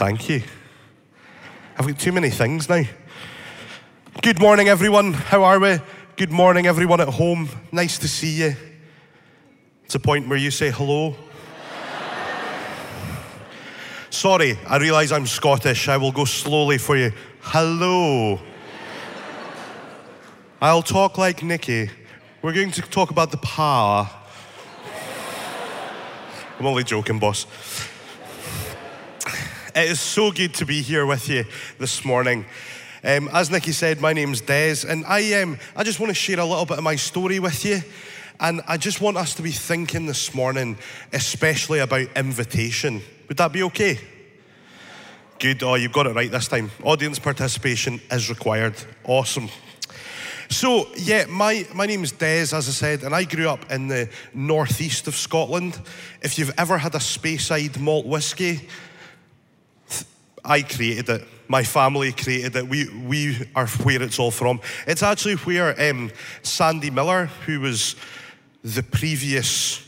[0.00, 0.42] thank you.
[1.76, 2.84] I've got too many things now.
[4.22, 5.12] Good morning, everyone.
[5.12, 5.78] How are we?
[6.16, 7.50] Good morning, everyone at home.
[7.70, 8.56] Nice to see you.
[9.84, 11.14] It's a point where you say hello.
[14.08, 15.86] Sorry, I realise I'm Scottish.
[15.86, 17.12] I will go slowly for you.
[17.42, 18.40] Hello.
[20.62, 21.90] I'll talk like Nikki.
[22.40, 24.08] We're going to talk about the power.
[26.58, 27.44] I'm only joking, boss.
[29.72, 31.44] It is so good to be here with you
[31.78, 32.44] this morning.
[33.04, 36.40] Um, as Nikki said, my name's Des, and I, um, I just want to share
[36.40, 37.80] a little bit of my story with you.
[38.40, 40.76] And I just want us to be thinking this morning,
[41.12, 43.00] especially about invitation.
[43.28, 44.00] Would that be okay?
[45.38, 45.62] Good.
[45.62, 46.72] Oh, you've got it right this time.
[46.82, 48.74] Audience participation is required.
[49.04, 49.50] Awesome.
[50.48, 53.86] So, yeah, my, my name is Des, as I said, and I grew up in
[53.86, 55.80] the northeast of Scotland.
[56.22, 58.68] If you've ever had a Speyside malt whiskey,
[60.44, 61.28] I created it.
[61.48, 62.68] My family created it.
[62.68, 64.60] We, we are where it's all from.
[64.86, 66.10] It's actually where um,
[66.42, 67.96] Sandy Millar, who was
[68.62, 69.86] the previous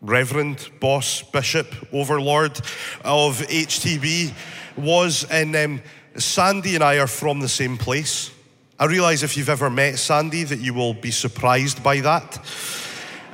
[0.00, 2.58] reverend, boss, bishop, overlord
[3.04, 4.32] of HTB,
[4.76, 5.24] was.
[5.30, 5.82] And um,
[6.16, 8.30] Sandy and I are from the same place.
[8.78, 12.38] I realize if you've ever met Sandy that you will be surprised by that.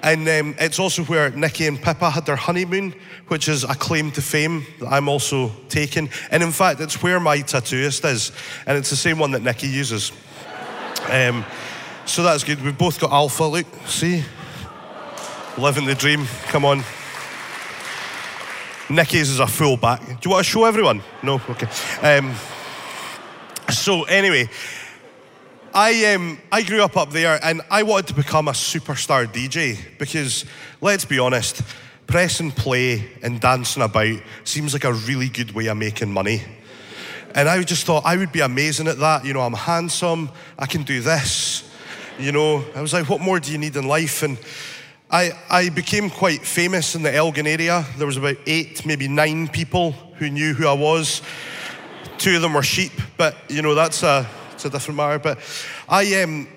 [0.02, 2.94] And um, it's also where Nikki and Pippa had their honeymoon,
[3.28, 6.11] which is a claim to fame that I'm also taking.
[6.30, 8.33] And in fact, it's where my tattooist is,
[8.67, 10.12] and it's the same one that Nikki uses.
[11.11, 11.44] Um,
[12.05, 12.62] so that's good.
[12.62, 14.22] We've both got alpha, look, see?
[15.58, 16.84] Living the dream, come on.
[18.89, 20.06] Nikki's is a full back.
[20.06, 21.02] Do you want to show everyone?
[21.22, 21.41] No?
[21.50, 21.67] Okay.
[22.02, 22.34] Um,
[23.70, 24.48] so, anyway,
[25.79, 29.77] I, um, I grew up up there and I wanted to become a superstar DJ
[29.99, 30.47] because,
[30.81, 31.61] let's be honest,
[32.07, 36.41] pressing play and dancing about seems like a really good way of making money.
[37.35, 39.27] And I just thought I would be amazing at that.
[39.27, 41.70] You know, I'm handsome, I can do this.
[42.19, 44.23] You know, I was like, what more do you need in life?
[44.23, 44.39] And
[45.11, 47.85] I, I became quite famous in the Elgin area.
[47.98, 51.20] There was about eight, maybe nine people who knew who I was.
[52.17, 55.18] Two of them were sheep, but you know, that's a, it's a different matter.
[55.18, 55.39] But
[55.89, 56.30] I am.
[56.30, 56.48] Um,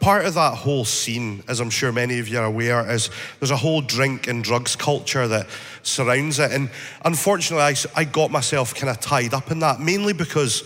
[0.00, 3.08] part of that whole scene, as I'm sure many of you are aware, is
[3.38, 5.46] there's a whole drink and drugs culture that
[5.84, 6.50] surrounds it.
[6.50, 6.70] And
[7.04, 10.64] unfortunately, I, I got myself kind of tied up in that, mainly because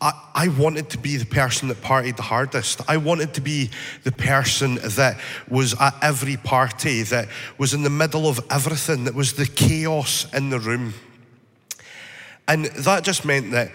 [0.00, 2.80] I, I wanted to be the person that partied the hardest.
[2.88, 3.70] I wanted to be
[4.02, 9.14] the person that was at every party, that was in the middle of everything, that
[9.14, 10.94] was the chaos in the room.
[12.48, 13.70] And that just meant that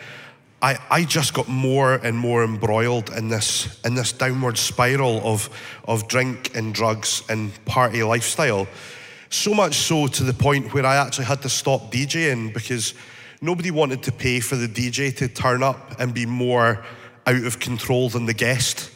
[0.65, 5.47] I, I just got more and more embroiled in this, in this downward spiral of,
[5.87, 8.67] of drink and drugs and party lifestyle.
[9.29, 12.95] So much so to the point where I actually had to stop DJing because
[13.41, 16.83] nobody wanted to pay for the DJ to turn up and be more
[17.27, 18.89] out of control than the guest.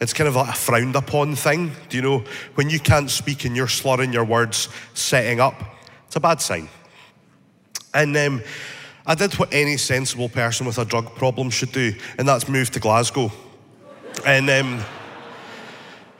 [0.00, 1.72] It's kind of like a frowned upon thing.
[1.88, 2.24] Do you know?
[2.54, 5.60] When you can't speak and you're slurring your words setting up,
[6.06, 6.68] it's a bad sign.
[7.92, 8.42] And um,
[9.08, 12.70] I did what any sensible person with a drug problem should do, and that's move
[12.70, 13.30] to Glasgow.
[14.26, 14.80] And um,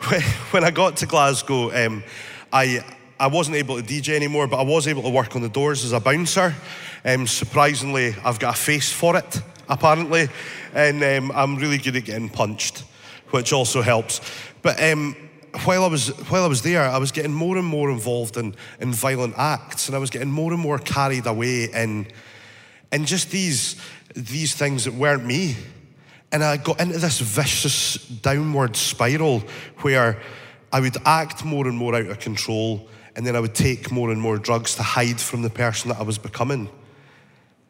[0.52, 2.04] when I got to Glasgow, um,
[2.52, 2.84] I,
[3.18, 5.84] I wasn't able to DJ anymore, but I was able to work on the doors
[5.84, 6.54] as a bouncer.
[7.04, 10.28] Um, surprisingly, I've got a face for it, apparently,
[10.72, 12.84] and um, I'm really good at getting punched,
[13.30, 14.20] which also helps.
[14.62, 15.16] But um,
[15.64, 18.54] while I was while I was there, I was getting more and more involved in,
[18.78, 22.06] in violent acts, and I was getting more and more carried away in
[22.92, 23.76] and just these,
[24.14, 25.56] these things that weren't me.
[26.32, 29.42] And I got into this vicious downward spiral
[29.78, 30.20] where
[30.72, 34.10] I would act more and more out of control, and then I would take more
[34.10, 36.68] and more drugs to hide from the person that I was becoming.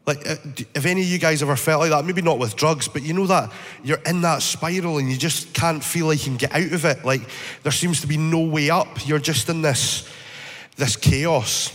[0.06, 0.36] Like, uh,
[0.74, 3.12] if any of you guys ever felt like that, maybe not with drugs, but you
[3.12, 3.52] know that
[3.82, 6.84] you're in that spiral and you just can't feel like you can get out of
[6.84, 7.04] it.
[7.04, 7.22] Like,
[7.64, 9.06] there seems to be no way up.
[9.06, 10.08] You're just in this,
[10.76, 11.72] this chaos.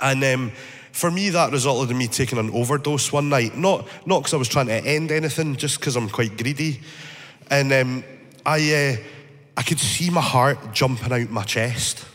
[0.00, 0.52] And um,
[0.96, 3.54] for me, that resulted in me taking an overdose one night.
[3.54, 6.80] Not not because I was trying to end anything, just because I'm quite greedy.
[7.50, 8.04] And um,
[8.46, 8.96] I uh,
[9.58, 12.06] I could see my heart jumping out my chest.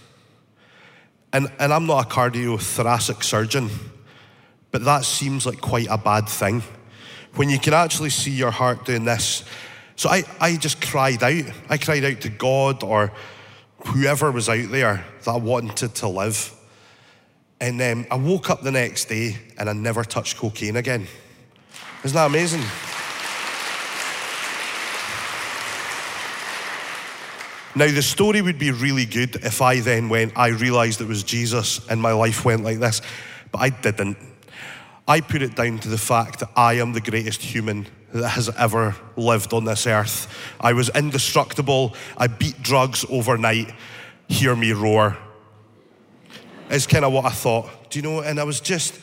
[1.31, 3.69] And and I'm not a cardiothoracic surgeon,
[4.71, 6.63] but that seems like quite a bad thing.
[7.35, 9.43] When you can actually see your heart doing this.
[9.95, 11.43] So I, I just cried out.
[11.69, 13.13] I cried out to God or
[13.85, 16.57] whoever was out there that I wanted to live.
[17.61, 21.07] And um, I woke up the next day and I never touched cocaine again.
[22.03, 22.63] Isn't that amazing?
[27.75, 31.23] Now, the story would be really good if I then went, I realized it was
[31.23, 33.01] Jesus and my life went like this,
[33.51, 34.17] but I didn't.
[35.07, 38.49] I put it down to the fact that I am the greatest human that has
[38.57, 40.35] ever lived on this earth.
[40.59, 41.95] I was indestructible.
[42.17, 43.71] I beat drugs overnight.
[44.27, 45.17] Hear me roar.
[46.71, 47.89] Is kind of what I thought.
[47.89, 48.21] Do you know?
[48.21, 48.97] And I was just,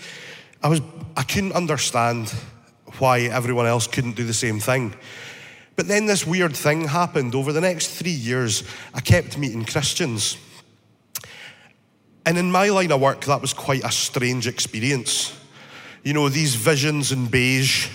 [0.62, 0.80] I was,
[1.16, 2.32] I couldn't understand
[2.98, 4.94] why everyone else couldn't do the same thing.
[5.76, 7.34] But then this weird thing happened.
[7.34, 10.38] Over the next three years, I kept meeting Christians.
[12.26, 15.38] And in my line of work, that was quite a strange experience.
[16.02, 17.88] You know, these visions in beige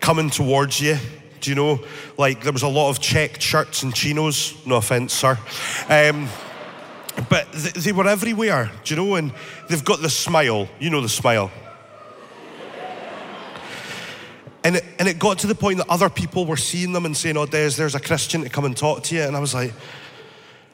[0.00, 0.98] coming towards you.
[1.40, 1.84] Do you know?
[2.18, 4.54] Like there was a lot of checked shirts and chinos.
[4.66, 5.38] No offense, sir.
[5.88, 6.28] Um,
[7.28, 8.70] but th- they were everywhere.
[8.84, 9.14] Do you know?
[9.14, 9.32] And
[9.68, 10.68] they've got the smile.
[10.78, 11.50] You know the smile.
[14.64, 17.14] And it, and it got to the point that other people were seeing them and
[17.14, 19.22] saying, Oh, Des, there's a Christian to come and talk to you.
[19.22, 19.74] And I was like,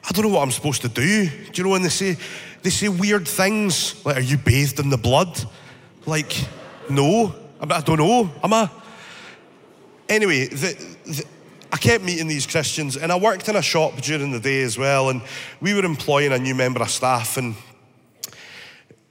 [0.07, 1.27] I don't know what I'm supposed to do.
[1.27, 2.17] Do you know when they say
[2.63, 5.39] they say weird things like, "Are you bathed in the blood?"
[6.05, 6.33] Like,
[6.89, 8.31] no, I don't know.
[8.43, 8.69] Am I?
[10.09, 11.25] Anyway, the, the,
[11.71, 14.77] I kept meeting these Christians, and I worked in a shop during the day as
[14.77, 15.21] well, and
[15.61, 17.55] we were employing a new member of staff, and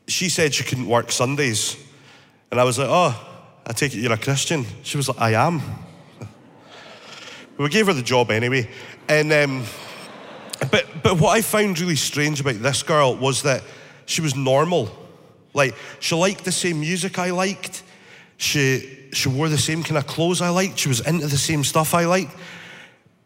[0.07, 1.77] she said she couldn't work Sundays,
[2.51, 3.15] and I was like, "Oh,
[3.67, 5.62] I take it you're a Christian." She was like, "I am."
[7.57, 8.69] We gave her the job anyway,
[9.09, 9.33] and.
[9.33, 9.65] Um,
[10.71, 13.62] but, but what I found really strange about this girl was that
[14.07, 14.91] she was normal.
[15.55, 17.83] Like, she liked the same music I liked.
[18.41, 20.79] She, she wore the same kind of clothes I liked.
[20.79, 22.35] She was into the same stuff I liked.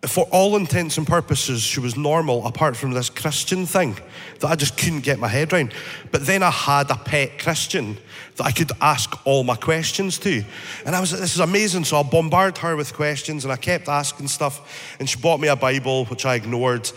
[0.02, 3.96] For all intents and purposes, she was normal apart from this Christian thing
[4.40, 5.72] that I just couldn't get my head around.
[6.11, 7.96] But then I had a pet Christian
[8.34, 10.43] that I could ask all my questions to.
[10.84, 11.84] And I was like, this is amazing.
[11.84, 14.96] So I bombarded her with questions and I kept asking stuff.
[14.99, 16.90] And she bought me a Bible, which I ignored.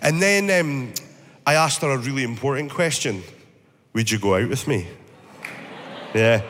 [0.00, 0.94] And then um,
[1.46, 3.22] I asked her a really important question
[3.92, 4.88] Would you go out with me?
[6.14, 6.42] yeah.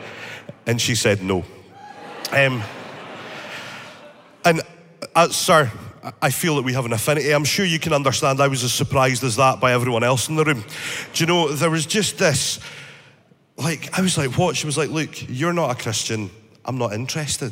[0.65, 1.43] And she said no.
[2.31, 2.63] Um,
[4.45, 4.61] and,
[5.15, 5.71] uh, sir,
[6.21, 7.31] I feel that we have an affinity.
[7.31, 10.35] I'm sure you can understand I was as surprised as that by everyone else in
[10.35, 10.63] the room.
[11.13, 12.59] Do you know, there was just this,
[13.57, 14.55] like, I was like, what?
[14.55, 16.29] She was like, look, you're not a Christian.
[16.63, 17.51] I'm not interested.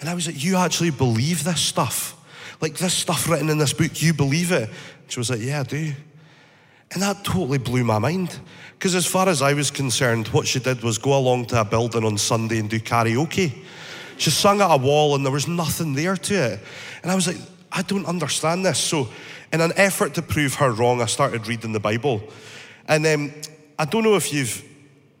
[0.00, 2.14] And I was like, you actually believe this stuff?
[2.60, 4.68] Like, this stuff written in this book, you believe it?
[5.08, 5.92] She was like, yeah, I do.
[6.92, 8.38] And that totally blew my mind.
[8.72, 11.64] Because as far as I was concerned, what she did was go along to a
[11.64, 13.52] building on Sunday and do karaoke.
[14.16, 16.60] She sung at a wall and there was nothing there to it.
[17.02, 17.36] And I was like,
[17.70, 18.78] I don't understand this.
[18.78, 19.08] So,
[19.52, 22.22] in an effort to prove her wrong, I started reading the Bible.
[22.86, 23.32] And um,
[23.78, 24.64] I don't know if you've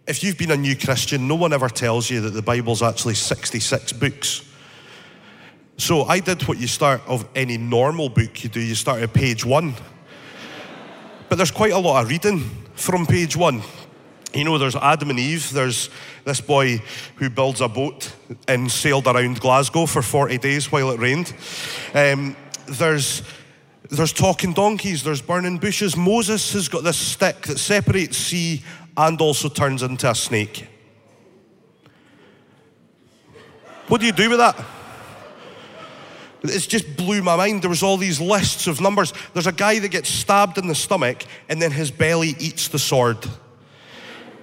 [0.06, 3.14] if you've been a new Christian, no one ever tells you that the Bible's actually
[3.14, 4.42] 66 books.
[5.76, 8.58] So I did what you start of any normal book you do.
[8.58, 9.74] You start at page one.
[11.28, 12.40] But there's quite a lot of reading
[12.74, 13.62] from page one.
[14.32, 15.90] You know, there's Adam and Eve, there's
[16.24, 16.82] this boy
[17.16, 18.12] who builds a boat
[18.46, 21.34] and sailed around Glasgow for 40 days while it rained.
[21.94, 22.36] Um,
[22.66, 23.22] there's,
[23.90, 25.96] there's talking donkeys, there's burning bushes.
[25.96, 28.62] Moses has got this stick that separates sea
[28.96, 30.66] and also turns into a snake.
[33.88, 34.62] What do you do with that?
[36.42, 37.62] It just blew my mind.
[37.62, 39.12] There was all these lists of numbers.
[39.32, 42.78] There's a guy that gets stabbed in the stomach and then his belly eats the
[42.78, 43.18] sword.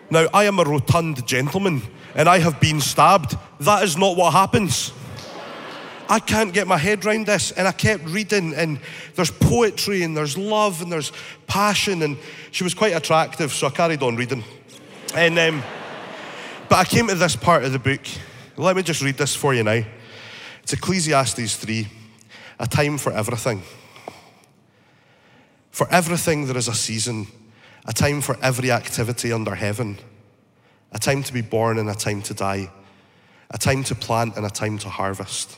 [0.09, 1.81] Now, I am a rotund gentleman
[2.13, 3.37] and I have been stabbed.
[3.61, 4.91] That is not what happens.
[6.07, 7.51] I can't get my head around this.
[7.51, 8.79] And I kept reading, and
[9.15, 11.11] there's poetry, and there's love, and there's
[11.47, 12.03] passion.
[12.03, 12.17] And
[12.51, 14.43] she was quite attractive, so I carried on reading.
[15.15, 15.63] And, um,
[16.69, 18.01] but I came to this part of the book.
[18.57, 19.83] Let me just read this for you now.
[20.65, 21.87] It's Ecclesiastes 3
[22.57, 23.61] a time for everything.
[25.69, 27.27] For everything, there is a season
[27.85, 29.99] a time for every activity under heaven,
[30.91, 32.71] a time to be born and a time to die,
[33.51, 35.55] a time to plant and a time to harvest,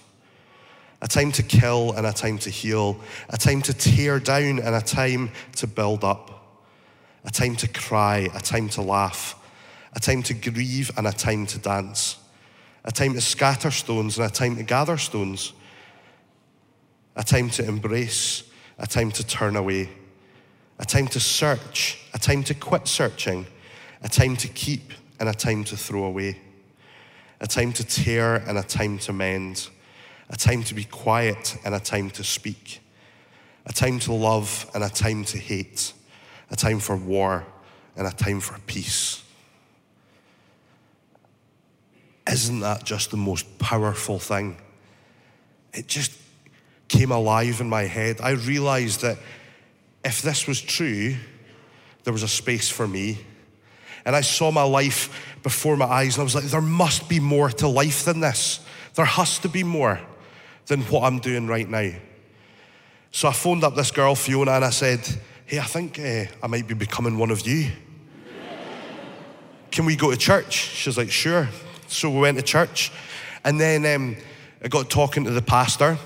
[1.02, 3.00] a time to kill and a time to heal,
[3.30, 6.66] a time to tear down and a time to build up,
[7.24, 9.42] a time to cry, a time to laugh,
[9.94, 12.18] a time to grieve and a time to dance,
[12.88, 15.54] a time to scatter stones and a time to gather stones,
[17.16, 19.90] a time to embrace, a time to turn away
[20.80, 23.46] a time to search, a time to quit searching,
[24.04, 26.38] a time to keep, and a time to throw away,
[27.42, 29.70] a time to tear and a time to mend,
[30.30, 32.82] a time to be quiet and a time to speak,
[33.66, 35.94] a time to love and a time to hate,
[36.52, 37.46] a time for war
[37.96, 39.24] and a time for peace.
[42.32, 44.58] Isn't that just the most powerful thing?
[45.74, 46.12] It just
[46.88, 48.20] came alive in my head.
[48.22, 49.18] I realized that
[50.04, 51.16] if this was true,
[52.04, 53.18] there was a space for me.
[54.06, 56.16] And I saw my life before my eyes.
[56.16, 58.62] And I was like, there must be more to life than this.
[58.96, 60.00] There has to be more
[60.68, 61.92] than what I'm doing right now.
[63.12, 65.00] So I phoned up this girl, Fiona, and I said,
[65.46, 67.72] Hey, I think uh, I might be becoming one of you.
[69.72, 70.54] Can we go to church?
[70.54, 71.48] She's like, Sure.
[71.88, 72.92] So we went to church.
[73.44, 74.18] And then um,
[74.64, 75.98] I got talking to the pastor,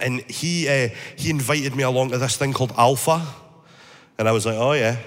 [0.00, 3.24] and he, uh, he invited me along to this thing called Alpha.
[4.18, 4.98] And I was like, Oh, yeah,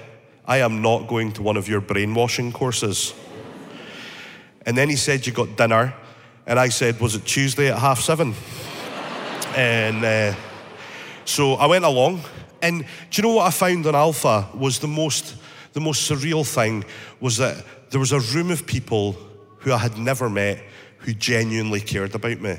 [0.45, 3.13] I am not going to one of your brainwashing courses.
[4.65, 5.93] and then he said, You got dinner.
[6.47, 8.33] And I said, Was it Tuesday at half seven?
[9.55, 10.35] and uh,
[11.25, 12.21] so I went along.
[12.61, 15.35] And do you know what I found on Alpha was the most,
[15.73, 16.83] the most surreal thing
[17.19, 19.15] was that there was a room of people
[19.59, 20.63] who I had never met
[20.99, 22.57] who genuinely cared about me.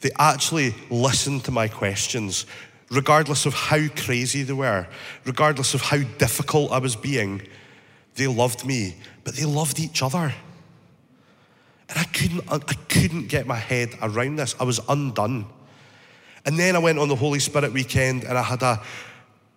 [0.00, 2.46] They actually listened to my questions,
[2.90, 4.88] regardless of how crazy they were,
[5.24, 7.42] regardless of how difficult I was being.
[8.16, 10.34] They loved me, but they loved each other.
[11.88, 14.56] And I couldn't, I couldn't get my head around this.
[14.58, 15.46] I was undone.
[16.44, 18.82] And then I went on the Holy Spirit weekend and I had a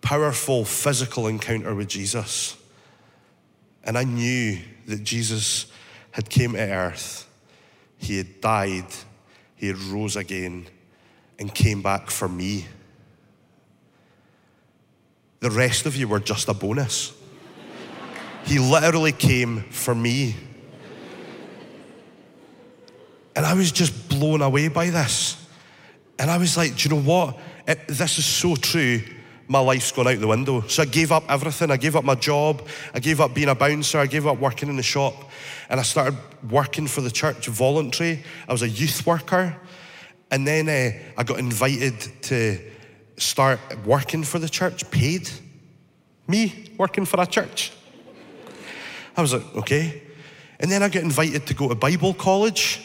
[0.02, 2.56] powerful physical encounter with Jesus.
[3.82, 5.66] And I knew that Jesus
[6.16, 7.28] had came to earth.
[7.98, 8.86] He had died.
[9.54, 10.66] He had rose again
[11.38, 12.64] and came back for me.
[15.40, 17.12] The rest of you were just a bonus.
[18.46, 20.36] he literally came for me.
[23.36, 25.36] And I was just blown away by this.
[26.18, 27.38] And I was like, do you know what?
[27.68, 29.02] It, this is so true.
[29.48, 30.62] My life's gone out the window.
[30.62, 31.70] So I gave up everything.
[31.70, 32.66] I gave up my job.
[32.92, 33.98] I gave up being a bouncer.
[33.98, 35.14] I gave up working in the shop.
[35.68, 36.18] And I started
[36.50, 38.24] working for the church voluntary.
[38.48, 39.56] I was a youth worker.
[40.30, 42.58] And then uh, I got invited to
[43.16, 45.30] start working for the church, paid.
[46.28, 47.72] Me working for a church.
[49.16, 50.02] I was like, okay.
[50.58, 52.82] And then I got invited to go to Bible college.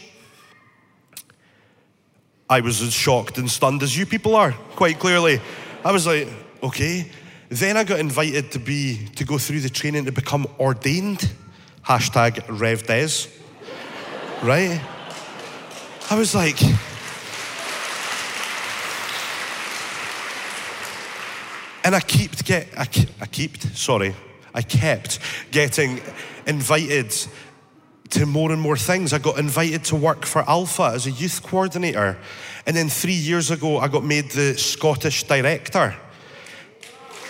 [2.49, 5.41] I was as shocked and stunned as you people are, quite clearly.
[5.83, 6.27] I was like,
[6.63, 7.09] okay.
[7.49, 11.29] Then I got invited to be to go through the training to become ordained.
[11.85, 13.27] Hashtag Rev Des.
[14.41, 14.79] right?
[16.09, 16.61] I was like,
[21.83, 22.87] and I kept get I,
[23.21, 24.15] I kept sorry
[24.53, 25.19] I kept
[25.51, 26.01] getting
[26.45, 27.15] invited
[28.11, 29.13] to more and more things.
[29.13, 32.17] I got invited to work for Alpha as a youth coordinator.
[32.65, 35.95] And then three years ago, I got made the Scottish director.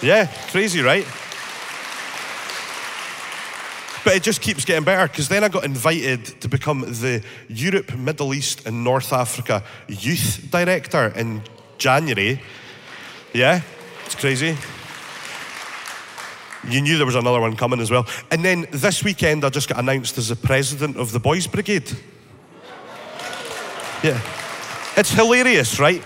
[0.01, 1.05] Yeah, crazy, right?
[4.03, 7.95] But it just keeps getting better because then I got invited to become the Europe,
[7.95, 11.43] Middle East, and North Africa youth director in
[11.77, 12.41] January.
[13.31, 13.61] Yeah,
[14.05, 14.57] it's crazy.
[16.67, 18.07] You knew there was another one coming as well.
[18.29, 21.91] And then this weekend, I just got announced as the president of the Boys Brigade.
[24.03, 24.19] Yeah.
[24.97, 26.03] It's hilarious, right?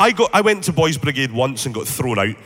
[0.00, 2.36] I, got, I went to Boys Brigade once and got thrown out.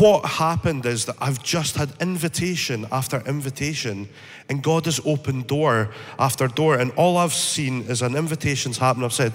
[0.00, 4.08] What happened is that I've just had invitation after invitation,
[4.48, 9.04] and God has opened door after door, and all I've seen is an invitation's happen.
[9.04, 9.34] I've said,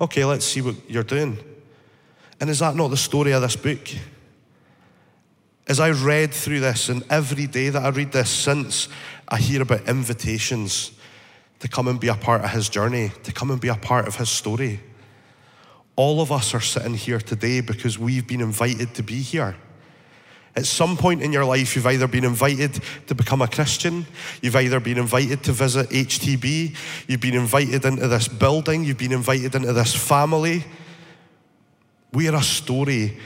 [0.00, 1.36] okay, let's see what you're doing.
[2.40, 3.86] And is that not the story of this book?
[5.68, 8.88] As I read through this, and every day that I read this since,
[9.28, 10.92] I hear about invitations
[11.60, 14.08] to come and be a part of his journey, to come and be a part
[14.08, 14.80] of his story.
[15.94, 19.56] All of us are sitting here today because we've been invited to be here.
[20.56, 24.06] At some point in your life, you've either been invited to become a Christian,
[24.40, 26.74] you've either been invited to visit HTB,
[27.06, 30.64] you've been invited into this building, you've been invited into this family.
[32.14, 33.18] We are a story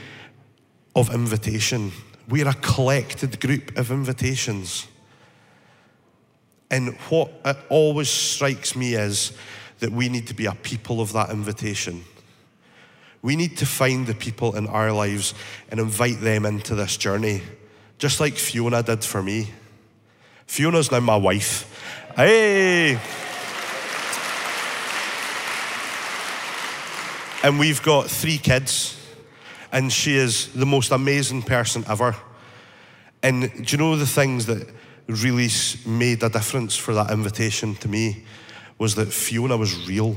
[0.93, 1.93] of invitation.
[2.27, 4.87] We're a collected group of invitations.
[6.69, 7.31] And what
[7.69, 9.31] always strikes me is
[9.79, 12.03] that we need to be a people of that invitation.
[13.21, 15.33] We need to find the people in our lives
[15.69, 17.41] and invite them into this journey,
[17.97, 19.51] just like Fiona did for me.
[20.47, 21.67] Fiona's now my wife.
[22.15, 22.99] Hey!
[27.43, 28.97] And we've got three kids
[29.71, 32.15] and she is the most amazing person ever.
[33.23, 34.67] And do you know the things that
[35.07, 35.49] really
[35.85, 38.25] made a difference for that invitation to me
[38.77, 40.15] was that Fiona was real.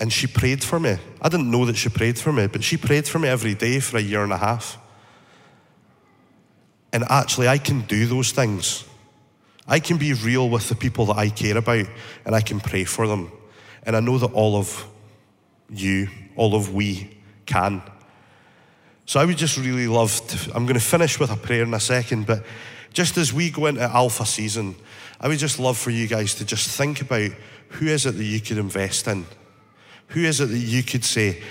[0.00, 0.96] And she prayed for me.
[1.20, 3.80] I didn't know that she prayed for me, but she prayed for me every day
[3.80, 4.78] for a year and a half.
[6.92, 8.84] And actually, I can do those things.
[9.68, 11.86] I can be real with the people that I care about,
[12.24, 13.30] and I can pray for them.
[13.84, 14.86] And I know that all of
[15.68, 17.16] you, all of we,
[17.46, 17.82] can.
[19.06, 21.74] So I would just really love to, I'm going to finish with a prayer in
[21.74, 22.44] a second, but
[22.92, 24.74] just as we go into Alpha season,
[25.20, 27.30] I would just love for you guys to just think about
[27.68, 29.26] who is it that you could invest in?
[30.10, 31.42] Who is it that you could say,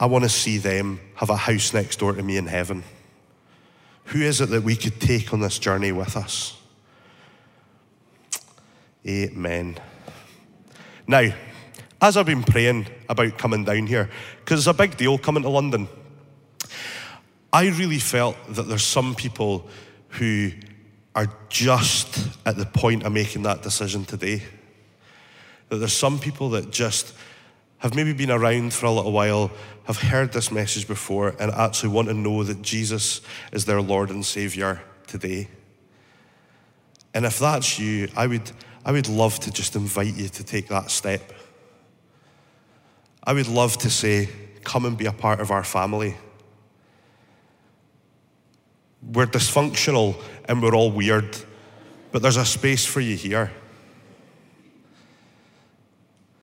[0.00, 2.82] I want to see them have a house next door to me in heaven?
[4.06, 6.58] Who is it that we could take on this journey with us?
[9.06, 9.78] Amen.
[11.06, 11.30] Now,
[12.00, 15.48] as I've been praying about coming down here, because it's a big deal coming to
[15.48, 15.88] London,
[17.52, 19.68] I really felt that there's some people
[20.10, 20.50] who
[21.14, 24.42] are just at the point of making that decision today.
[25.68, 27.14] That there's some people that just
[27.86, 29.48] have maybe been around for a little while,
[29.84, 33.20] have heard this message before, and actually want to know that Jesus
[33.52, 35.46] is their Lord and Savior today.
[37.14, 38.50] And if that's you, I would,
[38.84, 41.32] I would love to just invite you to take that step.
[43.22, 44.30] I would love to say,
[44.64, 46.16] come and be a part of our family.
[49.12, 51.36] We're dysfunctional and we're all weird,
[52.10, 53.52] but there's a space for you here.